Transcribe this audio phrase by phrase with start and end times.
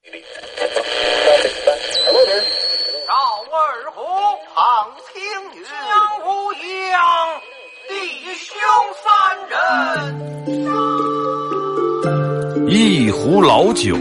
[3.06, 3.12] 赵
[3.52, 3.60] 二
[3.92, 4.00] 虎，
[4.54, 5.20] 庞青
[5.54, 5.70] 云，江
[6.24, 6.98] 无恙，
[7.86, 7.92] 弟
[8.34, 8.48] 兄
[9.04, 9.06] 三
[9.50, 9.54] 人。
[12.66, 13.94] 一壶老酒，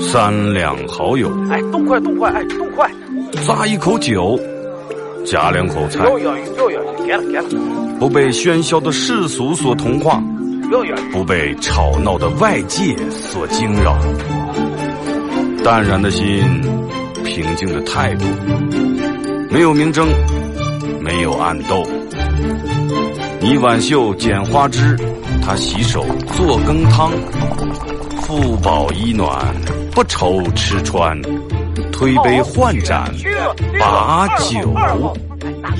[0.00, 1.30] 三两好友。
[1.50, 2.90] 哎，动快，动快，哎，动快！
[3.34, 4.40] 咂一口酒，
[5.26, 6.02] 夹两口菜。
[6.04, 7.44] 有有有有，给了给了。
[8.00, 10.22] 不被喧嚣的世俗所同化，
[10.72, 10.96] 有有。
[11.12, 13.98] 不被吵闹的外界所惊扰。
[15.64, 16.44] 淡然的心，
[17.24, 18.26] 平静的态度，
[19.50, 20.06] 没有明争，
[21.00, 21.82] 没有暗斗。
[23.40, 24.94] 你挽袖剪花枝，
[25.42, 26.04] 他洗手
[26.36, 27.10] 做羹汤，
[28.20, 29.42] 腹饱衣暖，
[29.92, 31.18] 不愁吃穿，
[31.90, 33.10] 推杯换盏，
[33.80, 34.58] 把酒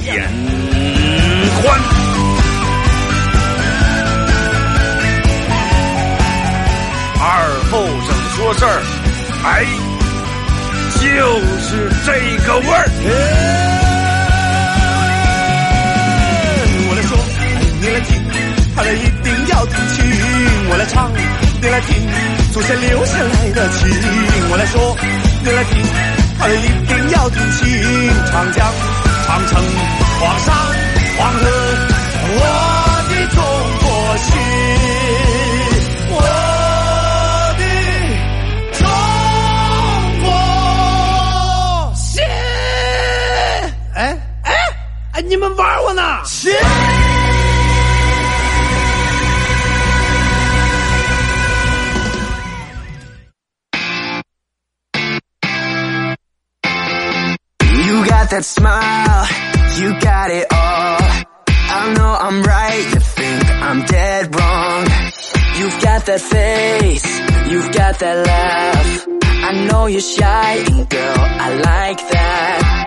[0.06, 0.26] 言
[1.60, 1.78] 欢。
[7.20, 8.93] 二后生说事儿。
[9.46, 9.62] 哎，
[11.00, 11.04] 就
[11.60, 12.08] 是这
[12.46, 12.88] 个味儿。
[16.88, 17.12] 我来说，
[17.78, 18.08] 你来听，
[18.74, 20.02] 他来一定要听清。
[20.70, 21.12] 我来唱，
[21.60, 22.08] 你来听，
[22.54, 23.86] 祖先留下来的情。
[24.50, 24.96] 我来说，
[25.44, 25.84] 你来听，
[26.38, 27.62] 他来一定要听清。
[28.32, 28.66] 长江、
[29.26, 29.62] 长城、
[30.20, 30.54] 黄山、
[31.18, 31.40] 黄河，
[32.32, 32.40] 我
[33.10, 33.38] 的中
[33.82, 34.63] 国心。
[45.13, 46.21] 哎，你们玩我呢？
[46.25, 46.51] 切！
[57.89, 59.27] You got that smile,
[59.79, 60.99] you got it all.
[61.71, 64.85] I know I'm right, you think I'm dead wrong.
[65.57, 69.07] You've got that face, you've got that laugh.
[69.41, 72.82] I know you're shy, girl, I like that.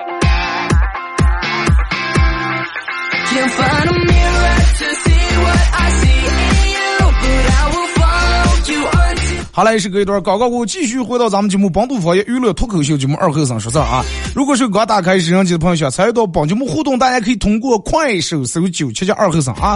[9.52, 14.06] 好嘞，是隔一段广告过后，继续回到咱们节目《帮助方言娱乐脱口秀》节目二后生说事儿啊。
[14.36, 19.76] 如果是刚打开摄像机的朋友想参与到帮节目互动，大家可以通过快手搜九七七二后生啊。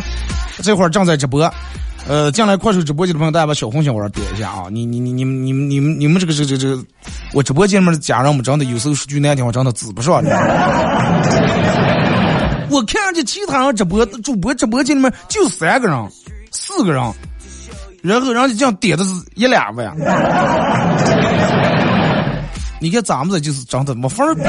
[0.62, 1.52] 这会儿正在直播，
[2.08, 4.66] 呃，进来快手直播间的朋友，大家把小红心往上点一下啊。
[4.70, 6.78] 你你你你们你们你们你们这个这个这，
[7.34, 10.22] 我直播间里面的家人们真的有时候说句难听话，真的指不上。
[12.72, 16.10] 我看上去其他人直播主播直播间里面就三个人，
[16.52, 17.04] 四个人，
[18.02, 19.94] 然后人家这样点的是一两万。
[22.80, 24.42] 你看咱们这就是真的没法比，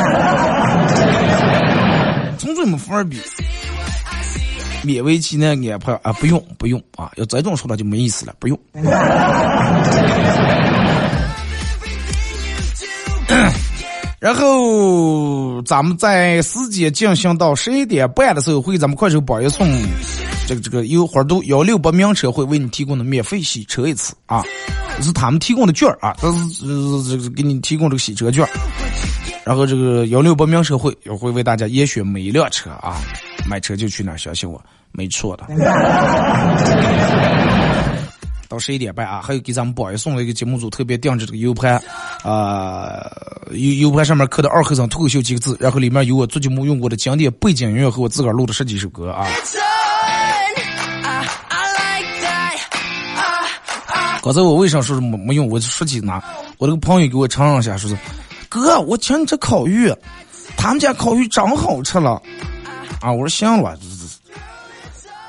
[2.38, 3.20] 纯粹没法比。
[4.84, 8.58] 勉为其难安排啊，不用不用啊，要这种说的就没意思了，不用。
[14.22, 19.68] 然后咱们在时间进行到十一点半的时候，会咱们快手榜一送
[20.46, 24.44] 这个这个优花都幺六八名车会为你提供的免费洗车一次啊，
[25.00, 28.46] 是他们提供的券啊，这是这个给你提供这个洗车券。
[29.44, 32.98] 然后这个幺六八名车会也会为大家严选每一辆车啊，
[33.50, 34.62] 买车就去那儿，相信我，
[34.92, 35.48] 没错的。
[38.48, 41.82] 到十一点半啊，还有给咱们宝爷送了一个节目组特别定制这个 U 盘，
[42.22, 43.10] 啊
[43.50, 49.26] ，U U 盘上面刻的“二和尚脱口秀”几个字，然后里面有我做节目用过的经典背景音乐和我自个儿录的十几首歌啊。
[54.22, 55.48] 刚才我为啥说是没没用？
[55.48, 56.22] 我说起哪，
[56.58, 57.96] 我那个朋友给我承认一下，说是
[58.48, 59.92] 哥，我请你吃烤鱼，
[60.56, 62.22] 他们家烤鱼真好吃了。
[63.00, 63.76] 啊，我说行了，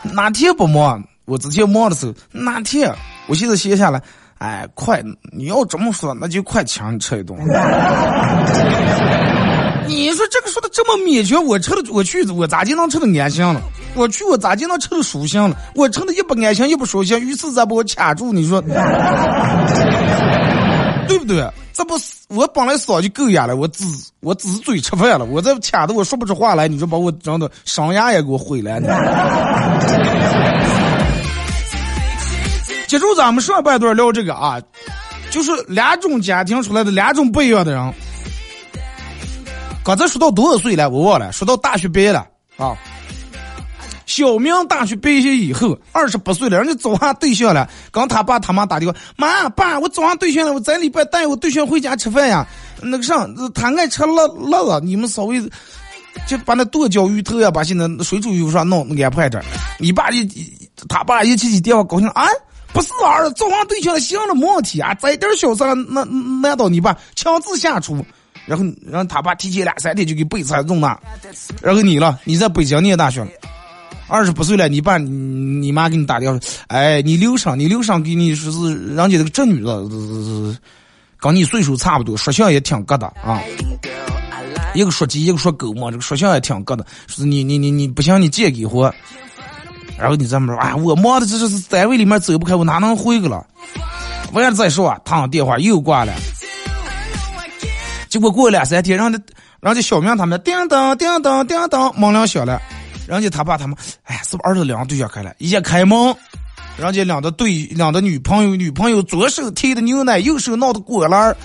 [0.03, 1.03] 哪天不忙？
[1.25, 2.93] 我之前忙的时候，哪天？
[3.25, 3.99] 我现在歇下来，
[4.39, 5.01] 哎，快！
[5.31, 7.37] 你要这么说，那就快请你吃一顿。
[9.85, 13.61] 你说这个说的这么勉强，我吃的我去，我咋就能吃的安心了？
[13.95, 15.53] 我去，我咋就能吃的舒心了？
[15.75, 18.73] 我吃的一不安心，一不舒心，于是再把我卡住，你说 对
[21.19, 21.45] 不对？
[21.73, 21.95] 这不，
[22.29, 23.83] 我本来嗓就够哑了，我只
[24.21, 28.89] 我只是嘴吃饭了，我这卡的我说不出话来，你说把我整的伤牙也给我毁了呢。
[32.93, 34.61] 接着咱们上半段聊这个啊，
[35.31, 37.93] 就是两种家庭出来的两种不一样的人。
[39.83, 40.87] 刚才说到多少岁了？
[40.91, 41.31] 我忘了。
[41.31, 42.19] 说到大学毕业了
[42.55, 42.77] 啊，
[44.05, 47.67] 小明大学毕业以后，二十八岁了，人家找上对象了。
[47.91, 52.45] 刚他爸他妈打电话，妈爸，我找上对象了，我这礼拜带我对象回家吃饭呀。
[52.79, 55.41] 那个啥，他爱吃辣辣子，你们稍微
[56.27, 59.43] 就把那剁椒鱼头呀，把现在水煮鱼上弄安排点。
[59.79, 60.29] 你爸一
[60.87, 62.27] 他爸一起起电话高兴啊。
[62.73, 66.03] 不是儿子，找上对象了行了，没问题啊，这点小事那
[66.41, 68.03] 难道你爸强制下厨？
[68.45, 70.99] 然后让他爸提前两三天就给备菜弄那，
[71.61, 73.27] 然后你了，你在北京念大学了，
[74.09, 76.37] 二十八岁了，你爸你妈给你打电话，
[76.67, 80.59] 哎，你刘上你刘上给你说是人家这个侄女子，
[81.17, 83.41] 跟你岁数差不多，说相也挺疙瘩啊。
[84.73, 88.93] 一个说鸡，一个说狗嘛，这个说相也挺疙瘩，说是你你你你不行，你借给我。
[89.97, 93.45] 然后你这么说，哎，我忙的这是单位里面走不开，我哪能回去了？
[94.31, 96.13] 完了再说，他电话又挂了。
[98.09, 99.19] 结果过了两三天，让家
[99.59, 102.61] 让家小明他们叮当叮当叮当门铃响了，
[103.07, 105.33] 人家他爸他们，哎，是不是儿子两对象开了？
[105.37, 106.15] 一开门，
[106.77, 111.35] 人家两个对两个女朋友，女朋友左手提的牛奶，右手拿的果篮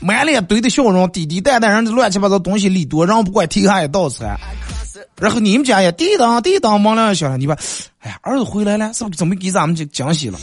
[0.00, 4.38] 满脸堆的笑容，滴滴答答，人家乱七八糟东西里多，人不管提下一道菜。
[5.18, 7.54] 然后你们家也滴当滴当门铃响了，你把，
[8.00, 10.38] 哎呀，儿子回来了，是不是准备给咱们这惊喜了？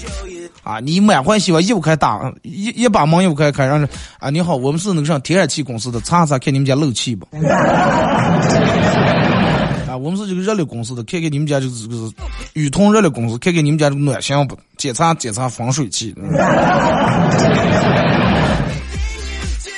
[0.63, 0.79] 啊！
[0.79, 3.87] 你满欢喜吧，一不开打，一一把门又开开，让
[4.17, 4.29] 啊！
[4.29, 7.27] 你好，我们是那个上天然气公司的，查查看你们家漏气不？
[9.87, 12.11] 啊，我们是这个热力公司的，看看你们家这个这个
[12.53, 14.57] 宇通热力公司，看看你们家这个暖箱不？
[14.77, 16.15] 检查检查防水器。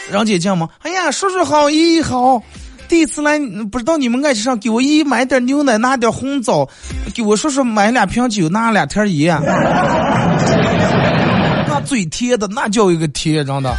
[0.10, 0.70] 让姐讲吗？
[0.84, 2.42] 哎呀，叔叔好，姨姨好。
[2.88, 3.40] 第一次来，
[3.72, 6.70] 不知道你们爱吃啥，给我姨买点牛奶，拿点红枣，
[7.14, 9.40] 给我叔叔买两瓶酒，拿两条盐。
[11.68, 13.76] 那嘴甜的，那叫一个甜，真的。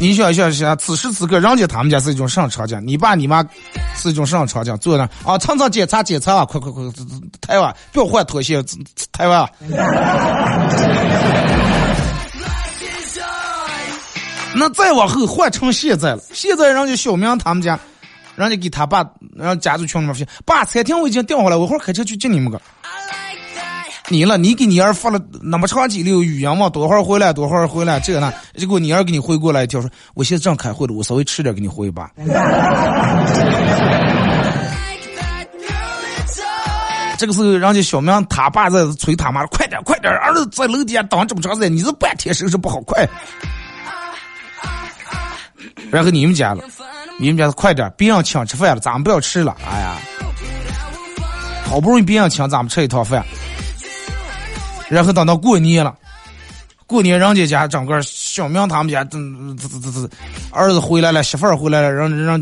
[0.00, 2.80] 你想想想，此时此刻，人家他们家是一种什么场景？
[2.84, 3.44] 你爸你妈
[3.94, 4.76] 是一种什么场景？
[4.78, 6.82] 坐那啊，蹭蹭检查检查啊，快快快，
[7.40, 8.60] 台湾不要换拖鞋，
[9.12, 9.48] 台湾。
[14.54, 17.78] 那再往后换成现在了，现在人家小明他们家，
[18.36, 19.04] 人家给他爸，
[19.34, 22.60] 让家族群里面说，爸，餐厅我已经订好了，我一会儿开车去接你们个。
[24.08, 32.10] 你了，你给你儿发了那么长几溜语音嘛，多会儿回来，多会儿回来，这个呢，结果你儿给你回过来一条说，我现在正开会了，我稍微迟点给你回吧。
[37.16, 43.08] 这个时候，人家小明他爸在催他妈，快点快点，儿子在楼底下等这么长时间，你这半天收拾不好，快。
[45.90, 46.64] 然后你们家了，
[47.18, 49.56] 你们家快点，别让请吃饭了，咱们不要吃了。
[49.64, 49.96] 哎呀，
[51.64, 53.24] 好不容易别让请咱们吃一套饭。
[54.88, 55.94] 然后等到过年了，
[56.86, 59.18] 过年人家家整个小明他们家，这
[59.56, 60.10] 这这这
[60.50, 62.40] 儿子回来了，媳妇儿回来了，让让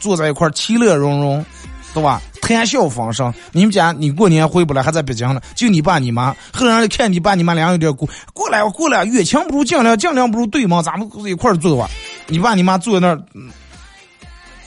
[0.00, 1.44] 坐在一块其乐融融，
[1.92, 2.22] 对吧？
[2.44, 3.32] 谈笑风生。
[3.52, 6.34] 你们家你过年回不来，还在北京呢，就你爸你妈。
[6.52, 11.88] 后来看你爸你妈俩有点过过来过来，远亲不如近邻，近邻不如对门，咱们一块儿坐吧。
[12.26, 13.20] 你爸你妈坐在那儿，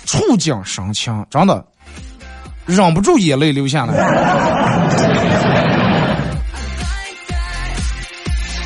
[0.06, 1.64] 触景生情，真的
[2.66, 3.94] 忍不住眼泪流下来。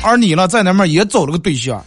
[0.04, 1.80] 而你呢，在那边也找了个对象，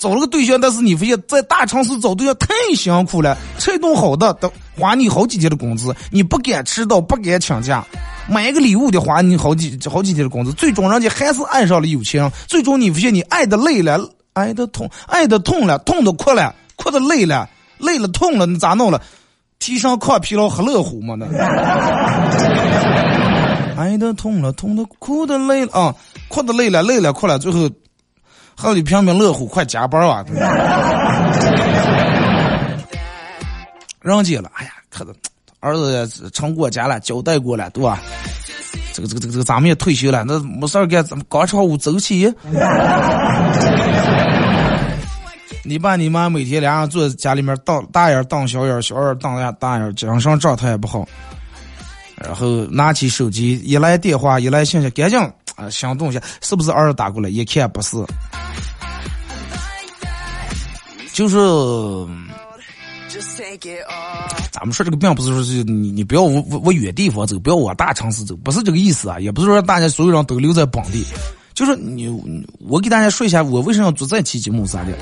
[0.00, 7.86] 找了个对象，但是你发现，在大城市找对象太辛苦了，吃一顿好的都花你好几天的工资，你不敢迟到，不敢请假，
[8.26, 14.00] 买一个礼物得花你好几好几天的工资，最终人家还是爱上了有钱人，最终你发现你爱的累了。
[14.32, 19.02] 爱的痛，爱的痛了，痛的哭了，哭的累了，累了痛了，你咋弄了？
[19.58, 21.26] 提上抗疲劳喝乐虎嘛那。
[23.76, 25.94] 爱的痛了，痛的哭的累了啊，
[26.28, 27.68] 哭的累了，累了哭了，最后
[28.60, 30.22] 喝一瓶瓶乐虎，快加班啊！
[34.02, 35.14] 让接了，哎呀，可能
[35.60, 37.98] 儿子成过家了，交代过了，对吧？
[38.92, 42.30] 这个这个这个这个，咱们也退休了，那没事干，咱们广场舞走起。
[45.64, 51.08] 你爸你妈每天俩人坐在家里面，当大眼瞪小眼，小眼瞪大大眼，精神状态也不好。
[52.16, 55.18] 然后拿起手机，一来电话，一来信息，赶紧
[55.60, 57.28] 啊，想动一下，是不是儿子打过来？
[57.28, 57.96] 一看不是，
[61.12, 61.38] 就是。
[64.50, 71.04] 咱们说这个并不是说是你你不要往往远地方走，不要往大城市走，不是这个意思啊，也不是说大家所有人都留在本地，
[71.52, 72.08] 就是你
[72.60, 74.96] 我给大家说一下，我为什么要做这期节目啥的，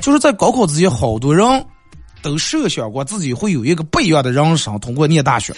[0.00, 1.66] 就是在高考之前，好多人
[2.22, 5.54] 都设想过自己会有一个不一样的人生，通过念大学。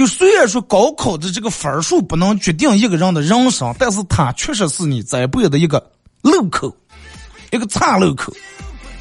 [0.00, 5.90] 就虽然说高考的这个分数不能决定一个人的人生，但是它确实是你这辈的一个
[6.22, 6.74] 路口，
[7.50, 8.32] 一个岔路口。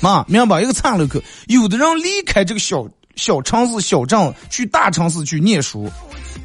[0.01, 5.89] 嘛，明白吧一个岔路口，有的人离开这个小小城市、小镇，去大城市去念书、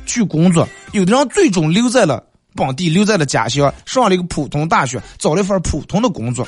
[0.07, 2.23] 去工作；有的人最终留在了
[2.55, 6.47] 本地，留在了家乡，上了一个普通大学，找了一份普通的工作。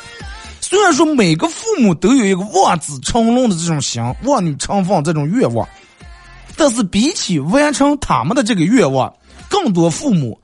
[0.61, 5.69] 虽然说每个父母都有一个望子成龙的这种心，望女成凤这种愿望，
[6.57, 9.13] 但是比起完成他们的这个愿望，
[9.49, 10.41] 更多父母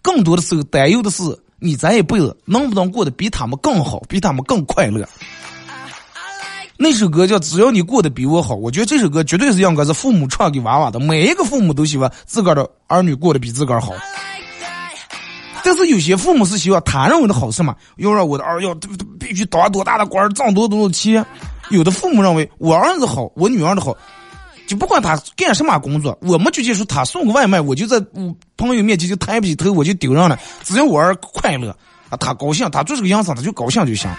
[0.00, 1.22] 更多的时候担忧的是
[1.58, 5.06] 你这一辈子能不能过得比他们更好，比他们更快乐。
[6.78, 11.00] 那首歌叫《只要你过得比我好》，我觉得这首歌绝对是应该是父母唱给娃娃的。
[11.00, 13.94] 每一个父母都希望自个儿的儿女过得比自个儿好。
[15.64, 18.74] 但是有些父母是希望他认为的好事嘛，要让我的儿要
[19.18, 21.24] 必须当多大的官，挣多多的钱。
[21.70, 23.96] 有的父母认为我儿子好，我女儿的好，
[24.66, 27.98] 就不管他干什么工作，我们就接受他送个外卖，我就在
[28.56, 30.38] 朋友面前就抬不起头，我就丢人了。
[30.64, 31.70] 只要我儿快乐
[32.08, 34.10] 啊，他高兴，他做这个样子，他就高兴就行。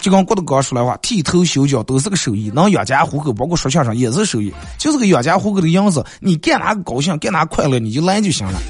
[0.00, 6.04] 就跟郭德纲说的话，剃头修脚都是个手艺，能养家糊口，包括说相声也是手艺，就是个养家糊口的样子。
[6.20, 8.60] 你干哪个高兴，干哪个快乐，你就来就行了。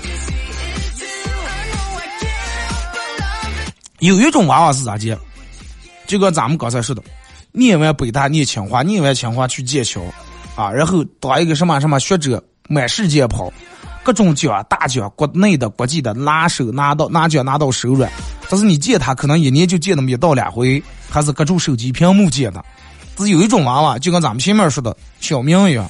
[3.99, 5.19] 有一种娃娃是咋接？
[6.07, 7.03] 就跟咱们刚才说的，
[7.53, 10.01] 念完北大念清华，念完清华去剑桥，
[10.59, 13.53] 啊，然后当一个什么什么学者，满世界跑，
[14.03, 18.11] 各种奖大奖，国内的、国际的拿手拿到拿奖拿到手软。
[18.51, 22.65] 但是你见他可能一年就见那么一到两回，还是隔住手机屏幕见的。
[23.19, 25.89] 是有一种娃娃，就跟咱们前面说的小明一样，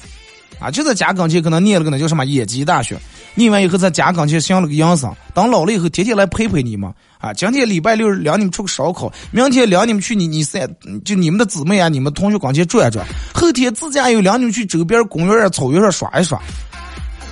[0.59, 2.95] 啊，就在家跟前可能念了个那叫什么野鸡大学，
[3.39, 6.93] 念完以后在家刚前相了个养生，等老了以后天天来陪陪你们。
[7.19, 10.69] 啊，今天礼拜六领你们出个烧烤，明天领你们去你你三
[11.05, 16.37] 就你们的姊妹啊，你们同学刚前转转，后天自驾游领你们去周边公园啊、草原上耍一耍。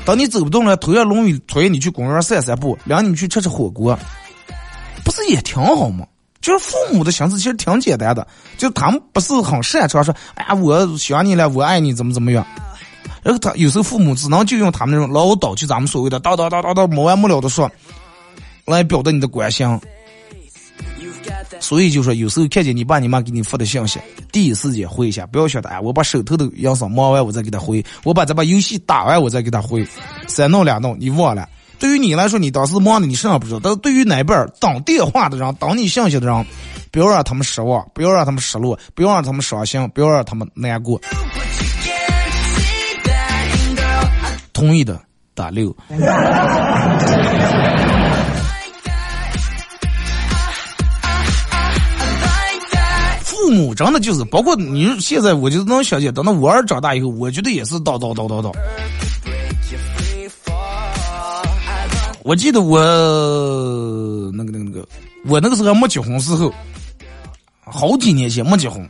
[0.05, 3.97] 等你走不动了，头要龙雨推你去公园散散步，领你们去吃吃火锅。
[5.03, 6.05] 不是也挺好吗？
[6.39, 8.25] 就是父母的心思其实挺简单的，
[8.57, 12.45] 就他们不是很擅长说，哎呀，我想你了，我爱你，怎么怎么样。
[13.27, 17.69] 然后他有时候父母只能就用他们那种唠叨，就咱们所谓的叨叨叨叨叨，没完没了的说，
[18.63, 19.67] 来表达你的关心。
[21.59, 23.99] 所以就说，有时候看见你爸你妈给你发的信息，
[24.31, 29.85] 第一时间回一下，不要晓得哎，我把手头的养生忙完，我再给他回；我把这把游戏打完，我再给他回。
[30.29, 31.49] 三弄两弄，你忘了。
[31.79, 36.45] 对于你来说，你当时忙的，你身上不知道；但是对于哪边等电话的人、等你信息的人，
[36.93, 41.01] 不要让他们失望，不要让他们失落，不要让他们伤心，不要让他们难过。
[44.57, 44.99] 同意的
[45.35, 45.69] 打六。
[53.23, 58.51] 父母真的就是，包括你现在，我就能想见，等到我儿长大以后，我觉得也是叨叨叨叨叨。
[62.23, 62.79] 我记得我
[64.33, 64.87] 那个那个那个，
[65.27, 66.51] 我那个时候还没结婚时候，
[67.63, 68.89] 好几年前没结婚，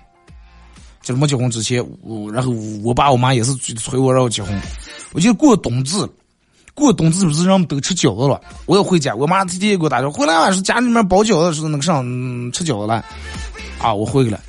[1.02, 2.54] 就是没结婚之前，我然后
[2.86, 4.58] 我爸我妈也是催我让我结婚。
[5.18, 6.08] 我就过冬至，
[6.76, 12.04] 过冬至不是人们都吃饺子了，我要回家，我妈天天给我打电话，回来啊，是家里面包饺子，是那个上
[12.52, 13.04] 吃饺子了，
[13.80, 14.40] 啊，我回去了，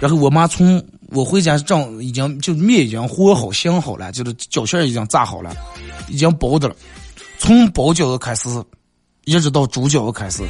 [0.00, 5.54] 然后我妈从我回家正已经就面已经和好醒好了，就是饺馅已经炸好了，
[6.08, 6.74] 已经包的了。
[7.36, 8.48] 从包饺子开始，
[9.26, 10.42] 一直到煮饺子开始，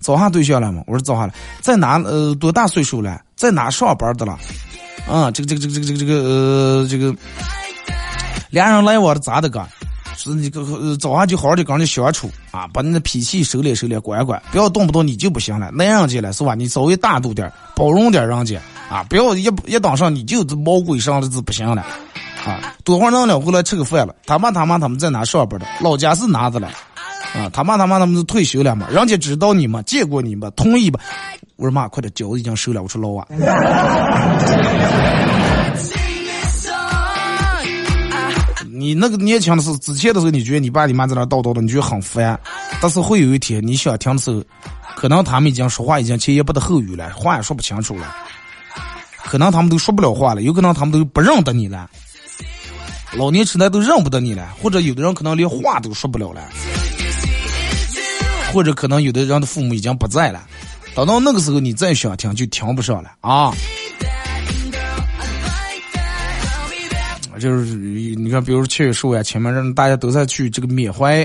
[0.00, 0.82] 找下对象了吗？
[0.88, 1.96] 我说找下了，在哪？
[1.98, 3.22] 呃，多大岁数了？
[3.36, 4.36] 在哪上班的了？
[5.08, 7.14] 啊，这个这个这个这个这个呃，这个
[8.50, 9.66] 俩人来往的咋的个？
[10.16, 10.62] 是你个
[10.98, 16.54] 早上就好好的跟人家相处啊，把你的脾气收敛收敛，管管，不要动不动你就不行了，那样子了是吧？
[16.54, 21.86] 你稍微大度点，包容点人家啊，不要一一当上你就毛鬼上的字不行了。
[22.44, 24.14] 啊，多会儿弄了回来吃个饭了。
[24.26, 25.66] 他妈他妈他们在哪上班的？
[25.80, 26.68] 老家是哪的了？
[27.34, 28.88] 啊，他妈他妈他们是退休了嘛？
[28.90, 29.80] 人家知道你吗？
[29.82, 30.50] 见过你吗？
[30.56, 31.00] 同意吧？
[31.56, 32.82] 我说妈，快点，饺子已经收了。
[32.82, 33.26] 我说老啊。
[38.80, 42.40] 你那个年轻的时候，之前的时候，你觉得你爸你妈在那叨叨的，你觉得很烦。
[42.80, 44.42] 但是会有一天你想听的时候，
[44.96, 48.16] 可能他们已经说话已经前言不搭后语了，话也说不清楚了。
[49.26, 51.90] 可能他们都说不了话了，有可能他们都不认得你了，
[53.12, 56.40] 老年痴呆都认不得你了，或者有的人可能连话都说不了了，
[58.50, 60.42] 或者可能有的人的父母已经不在了，
[60.94, 63.52] 等到那个时候你再想听就听不上了啊！
[67.40, 71.24] 就是你看，比如说七月十五啊，前面人大家都在去这个缅怀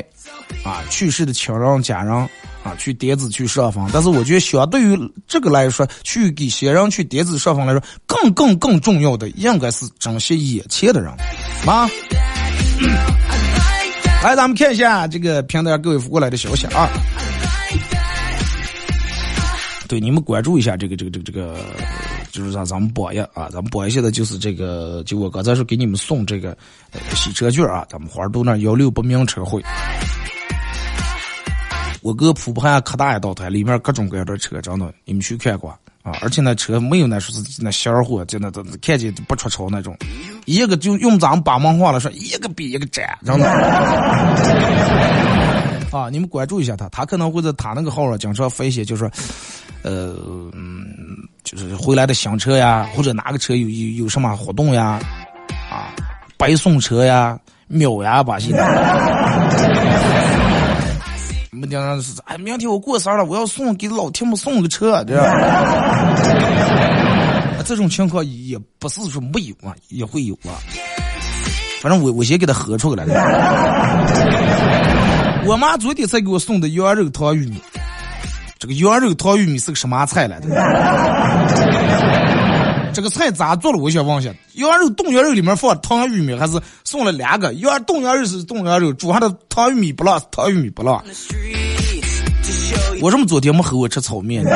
[0.63, 2.27] 啊去世的亲人家人。
[2.65, 11.11] 啊，去叠子去设防，但是我觉得相对于这个来说，去给先人去叠子设防来说，更更更重要的应该是珍惜眼前的人，
[11.67, 11.87] 啊。
[14.23, 16.89] 来，咱们看一下这个平台各位发过来的消息啊。
[19.87, 21.59] 对，你们关注一下这个这个这个这个，
[22.35, 26.57] 就是咱咱们榜一下啊，咱们榜一现在就是这个，就我刚才说给你们送这个
[27.15, 29.63] 洗车券啊，咱们花都那幺六八名车会。
[32.01, 35.69] 我哥普盘可大一道台，里面各种各样的车，真的，你们去看过
[36.03, 36.11] 啊？
[36.21, 39.97] 而且那车没有那说是那小货，真的都看见不出丑那种，
[40.43, 43.49] 一个就用咱们八门话来说，一个比一个窄，真的。
[45.91, 49.09] 啊，你们关注一下他，他可能会在他那个号上经常发一些，就是，
[49.81, 50.13] 呃，
[50.51, 50.85] 嗯，
[51.45, 54.99] 就是回来的新车呀，或者哪个车有有有什么活动呀，
[55.71, 55.93] 啊，
[56.37, 58.51] 白送车呀，秒呀把戏。
[61.51, 65.23] 没经常是，哎，明天我过生日了，我要送给老铁们送个车，这样。
[67.63, 70.57] 这种情况也不是说没有啊，也会有啊。
[71.81, 73.13] 反正我我先给他喝出来了。
[75.47, 77.61] 我妈昨天才给我送的羊肉汤玉米，
[78.65, 80.47] 这个羊肉汤玉米是个什么菜来的？
[82.91, 83.77] 这个菜咋做的？
[83.77, 87.53] 我想问一下，羊肉冻羊肉里面放汤玉米，还是送了两个？
[87.55, 90.99] 羊冻羊肉是冻羊肉，煮上的汤玉米不辣，汤玉米不辣。
[93.01, 94.43] 我怎么昨天没和我吃炒面？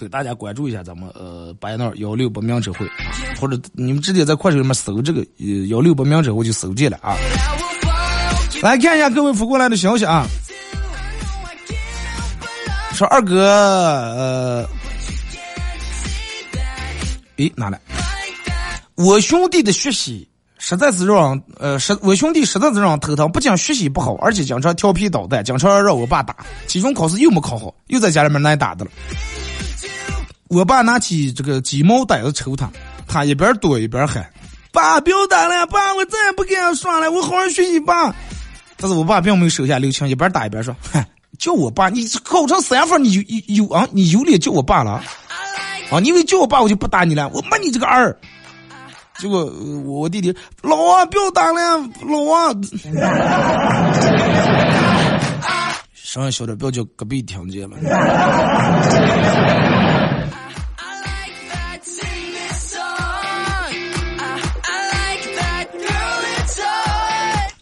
[0.00, 2.84] 对大家关注一下咱们呃白闹幺六八名车会，
[3.40, 7.14] 或者你们直接在快手里面搜这个呃幺六八名车会就搜见了啊。
[8.62, 10.26] 来看一下各位发过来的消息啊，
[12.96, 14.66] 说二哥呃，
[17.36, 17.78] 诶哪来？
[18.94, 20.26] 我兄弟的学习
[20.56, 26.34] 实在是让呃实我兄弟实在是让头疼，不仅学习不好，而且经常调皮捣蛋，经常让我爸打，
[26.66, 28.90] 期中考试又没考好，又在家里面挨打的了。
[30.48, 32.70] 我爸拿起这个鸡毛掸子抽他，
[33.06, 34.26] 他一边躲一边喊
[34.72, 38.14] ：“爸，不要打了，爸，我再也不跟他耍了，我好好学习爸。”
[38.78, 41.06] 但是我爸并没有手下留情，一边打一边说：“嗨，
[41.38, 43.88] 叫我爸，你考成三分，你有有啊？
[43.92, 45.02] 你有脸叫我爸了？
[45.90, 47.28] 啊，你以为叫我爸我就不打你了？
[47.32, 48.16] 我骂你这个儿！”
[49.18, 49.46] 结果
[49.86, 52.62] 我弟弟老王不要打了，老王，
[55.94, 57.76] 声音小点，不要叫隔壁听见了。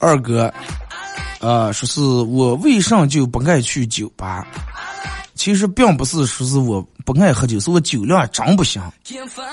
[0.01, 0.53] 二哥，
[1.45, 4.47] 啊，说是我为啥就不爱去酒吧？
[5.35, 8.81] 其实并不是说是我不爱喝酒，是我酒量真不行，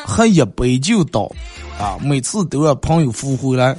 [0.06, 1.30] 喝一杯就倒，
[1.78, 3.76] 啊，每次都要朋友扶回来。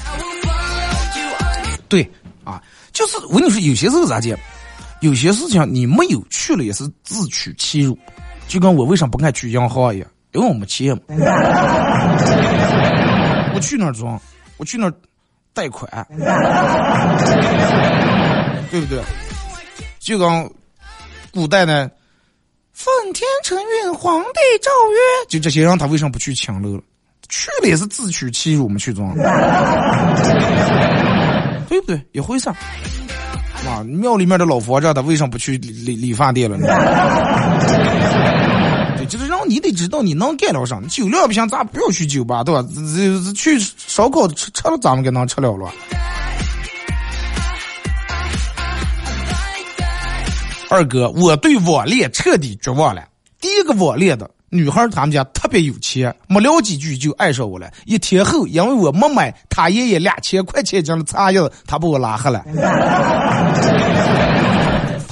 [1.89, 2.07] 对，
[2.45, 4.39] 啊，就是我跟你说，有些时候咋讲？
[5.01, 7.99] 有些事情你没有去了也是自取其辱，
[8.47, 11.03] 就跟我为啥不爱去银行一样，因为我没钱嘛。
[13.55, 14.21] 我去那儿装，
[14.59, 14.93] 我去那儿。
[15.55, 15.89] 贷款，
[18.71, 19.03] 对不对？
[19.99, 20.51] 就刚
[21.33, 21.91] 古代呢，
[22.73, 26.83] 奉天承运，皇帝诏曰，就这些人，他为什么不去抢楼了？
[27.29, 29.15] 去了也是自取其辱嘛，去装，
[31.69, 32.05] 对不对？
[32.13, 32.49] 一回事。
[32.49, 36.67] 啊，庙里面的老佛爷，他为什么不去理理理发店了呢？
[39.53, 42.67] 你得知道你能干了啥，酒量不行，咱不要去酒吧，对吧？
[43.37, 45.71] 去烧烤吃吃了，咱们给能吃了了。
[50.71, 53.05] 二哥，我对网恋彻底绝望了。
[53.43, 57.71] 第一个网恋的女孩，他们家特别有钱，没聊几句就爱上我了。
[57.85, 62.43] 一天后，因为我没买他爷爷两千块钱斤的茶叶，他把我拉黑了。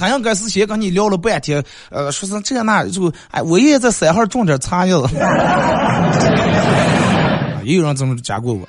[0.01, 5.07] 他应该是先跟你聊了半天，呃，说是这那就，哎，我也在三号种点茶叶子。
[7.63, 8.67] 也有人这么讲过我，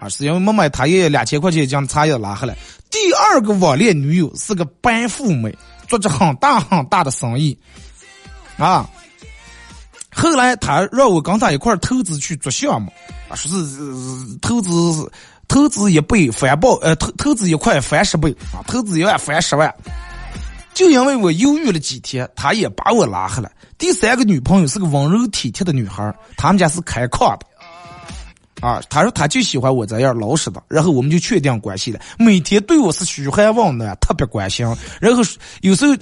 [0.00, 2.56] 啊，是因为没买他爷爷两千块钱将茶叶拉下来。
[2.90, 7.56] 第二个网恋女友是个白富美，做着很大很大的生意，
[8.56, 8.84] 啊，
[10.12, 12.92] 后来他让我跟他一块投资去做项目，
[13.28, 13.66] 啊，说是
[14.40, 15.08] 投资
[15.46, 19.72] 投资一倍翻倍，呃，投投资一块翻十倍，啊，投资一万翻十万。
[20.74, 23.50] 就因为我犹豫了几天，他也把我拉黑了。
[23.76, 27.46] 第三个女朋友是个温柔体贴的女孩，他们家是开矿的。
[28.66, 31.98] 啊，他说他就喜欢我这样老实的，然后我们就确定关系了。
[32.16, 34.64] 每天对我是嘘寒问暖，特别关心。
[35.00, 35.22] 然后
[35.62, 35.92] 有时候，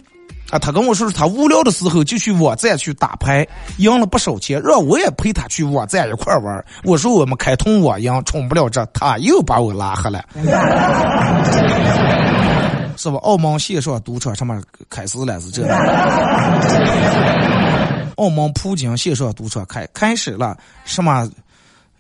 [0.51, 6.63] 啊，他跟我说他无聊的时候就去网站去打牌，赢了不少钱，让我也陪他去网站一块玩。
[6.85, 10.23] 我说我们开通网赢，充不了这，他又把我拉黑了。
[12.97, 13.17] 是吧？
[13.19, 15.41] 澳门线上赌场什么开始了？
[15.41, 15.67] 是这。
[18.17, 21.31] 澳门葡京线上赌场开开始了，什么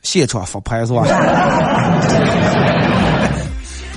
[0.03, 1.05] 现场发牌是吧？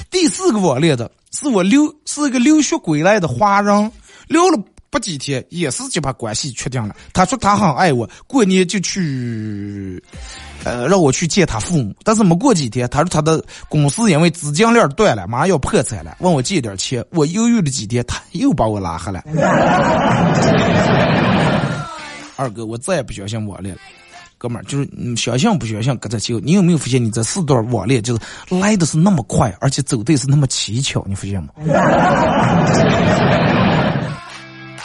[0.10, 3.92] 第四个网恋的是我留是个留学归来的华人，
[4.28, 6.96] 聊了不几天，也是就把关系确定了。
[7.12, 10.02] 他说他很爱我，过年就去。
[10.66, 17.04] 呃，让我去见他父母，但是没过几天，他说他的公司因为资金链断了，马上要破产了，问我借点钱。
[17.12, 19.22] 我犹豫了几天，他又把我拉黑了。
[22.36, 23.82] 二哥，我再也不相信网恋了。
[24.38, 31.50] 哥们儿，就是你相信不相信搁这就，你有没有发现你这四段网恋就是来的是那么快，而且走的是那么蹊跷，你发现吗？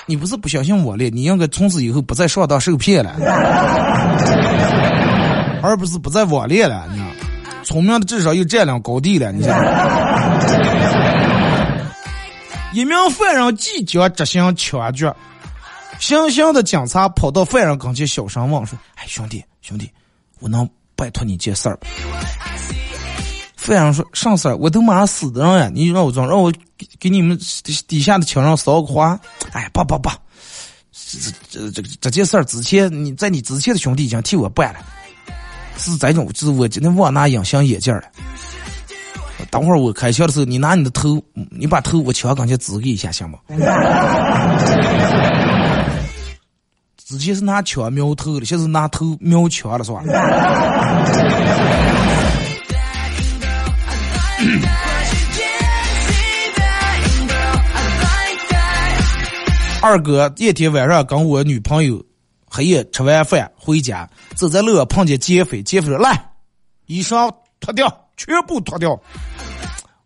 [0.06, 3.16] 你不是不相信网恋，你应该从此以后不再上当受骗了，
[5.62, 7.08] 而不是不再网恋了，你知道。
[7.64, 9.54] 聪明的至少有占领高地了，你想。
[12.72, 15.14] 一名犯人即将执行枪决，
[15.98, 19.90] 行刑的警察跑到犯人跟前，小声问说：“哎，兄弟，兄弟，
[20.38, 21.86] 我能拜托你件事儿不？”
[23.56, 24.56] 犯人说：“上事儿？
[24.56, 25.70] 我都马上死的人呀！
[25.74, 26.50] 你让我装，让我
[26.98, 27.38] 给你们
[27.86, 29.18] 底下的情人捎个话。
[29.52, 30.08] 哎，不不不，
[31.50, 34.80] 这这这这件事儿之前你在你之前的兄弟已经替我办了。”
[35.78, 38.02] 是这种，就是我今天忘拿隐形眼镜了。
[39.50, 43.38] 等会儿我开枪的时候，你拿你的头，你把头我枪刚才指给一下，行吗？
[46.96, 50.02] 之前是拿枪瞄头的，现在是拿头瞄枪了，是吧？
[59.80, 62.04] 二哥，那天晚上跟我女朋友。
[62.58, 66.20] 黑夜吃完饭回家，走在路上碰见劫匪，劫匪说：“来，
[66.86, 69.00] 衣裳脱掉，全部脱掉。”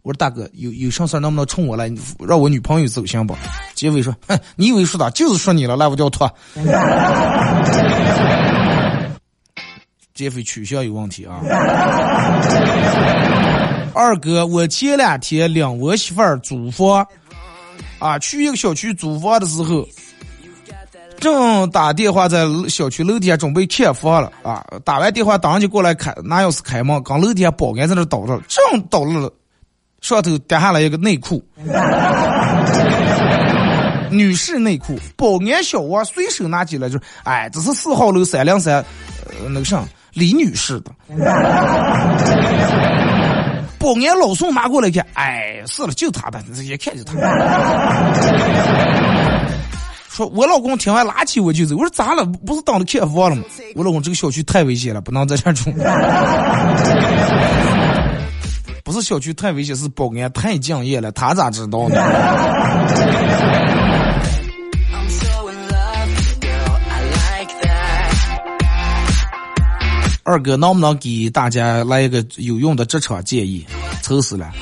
[0.04, 3.34] 我说：“大哥，有有啥事能不能冲我来，让我女朋友走行不？”
[3.74, 6.28] 劫匪说：“哼，你以为说的，就是说你了，来我就要脱。”
[10.12, 11.40] 劫匪取消有问题啊！
[13.94, 17.06] 二哥，我前两天领我媳妇儿租房，
[17.98, 19.88] 啊，去一个小区租房的时候。
[21.22, 24.60] 正打电话在小区楼底下准备看房了啊！
[24.84, 29.32] 打完电话，当就过来开拿钥匙开门，刚楼底下保安在那倒着，正倒了，
[30.00, 31.40] 上头掉下来一个内裤，
[34.10, 34.98] 女士内裤。
[35.16, 38.84] 保安小王随手拿起来就，哎，这是四号楼三零三，
[39.26, 39.80] 呃，那个啥
[40.14, 40.90] 李女士的。
[43.78, 47.14] 保安老宋拿过来看，哎，是了，就他的，一看就他。
[50.12, 51.74] 说，我老公听完拉起我就走。
[51.74, 52.22] 我说咋了？
[52.24, 53.42] 不是当着看房了吗？
[53.74, 55.72] 我老公这个小区太危险了，不能在这住。
[58.84, 61.10] 不是小区太危险，是保安太敬业了。
[61.12, 61.96] 他咋知道呢？
[70.24, 73.66] 二哥，能不能给大家来一个有用的职场建议？
[74.02, 74.52] 愁死了。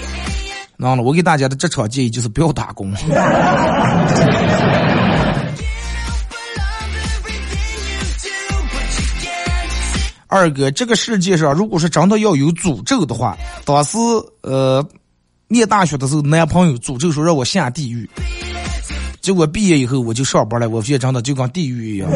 [0.80, 2.92] 能了，我给大家的职场建议就是不要打工。
[10.32, 13.98] 二哥，这个世界上，如果是真的要有诅咒的话，当时
[14.42, 14.80] 呃，
[15.48, 18.08] 念大学的时候，男朋友诅咒说让我下地狱，
[19.20, 22.08] 结果毕业以后我就上班了，我发现真的就跟地狱一样。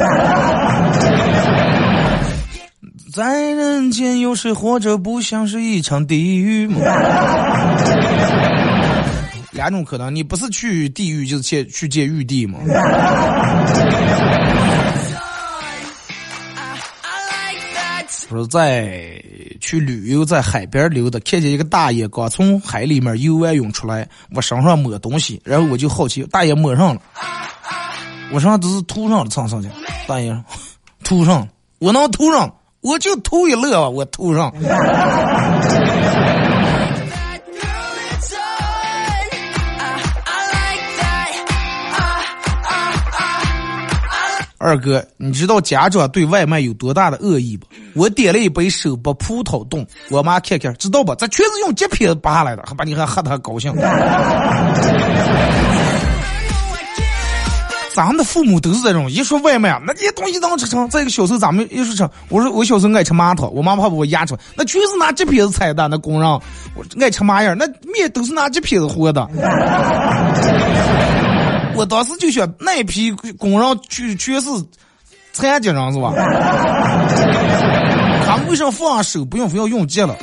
[3.15, 6.81] 在人间，有谁活着不像是一场地狱吗？
[9.53, 12.59] 两种可能，你不是去地狱，就是去去见玉帝吗？
[18.29, 19.23] 说在
[19.61, 27.01] 去旅游，在海边溜达，看见一个大爷刚从海里面游完泳出来，我身上抹东西，然后我就好奇，大爷抹上了，
[28.33, 29.69] 我身上都是涂 上了，蹭上去，
[30.09, 30.37] 大爷
[31.05, 31.47] 涂上，
[31.79, 32.53] 我能涂上，
[32.85, 34.53] 我就涂一乐，我涂上。
[44.59, 47.67] 二哥，你知道家长对外卖有多大的恶意不？
[47.95, 51.15] 我点了一杯手剥葡萄冻，我妈看看，知道不？
[51.15, 53.75] 这全是用洁癖扒来的，还把你还喝的高兴。
[57.95, 60.89] 咱们的父母都是这种，一说外卖啊，那些东西能吃成。
[60.91, 69.25] 再一个小时候咱们一说吃，我说我小时候爱吃馒头，我妈怕把我压出来，那全是拿洁癖子菜的，那工人，我爱吃嘛样，那面都是拿洁癖子和的。
[71.77, 74.49] 我当时就想，那批工人去全是
[75.33, 76.13] 残疾人是吧？
[78.27, 80.17] 他们为什么放手不用，非要用脚了？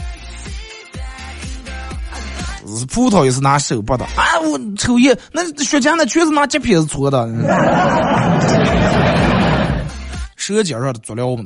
[2.78, 4.40] 是葡萄也是拿手剥的啊！
[4.44, 7.28] 我抽烟，那雪茄那全是拿洁癖子搓的，
[10.36, 11.44] 舌尖上的佐料嘛。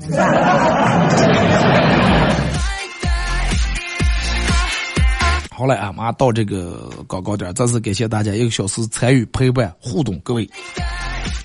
[5.51, 10.49] 好了啊，马上到这个广告点，再次感谢大家一个小时参与陪伴互动，各位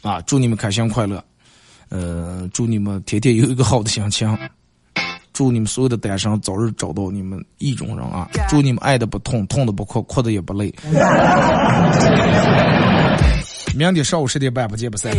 [0.02, 1.22] 啊，祝你们开心快乐，
[1.90, 4.36] 呃，祝你们天天有一个好的心情，
[5.40, 10.70] 祝你们所有的单身早日找到你们意中人啊，祝你们爱的不痛，痛的不哭，哭的也不累。
[13.74, 15.10] 明天上午十点半不见不散，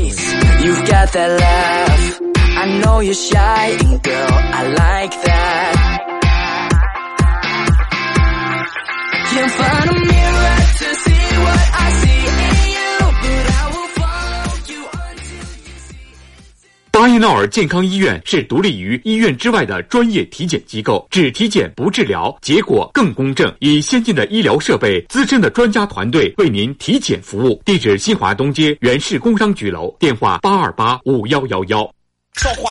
[17.02, 27.60] 巴彦淖尔健康医院是独立于医院之外的专业体检机构，只体检不治疗，结果更公正，以先进的医疗设备、资深的专家团队为您体检服务。
[27.66, 31.92] 地址：新华东街原市工商局楼，电话：八二八五幺幺幺。
[32.34, 32.70] 说话。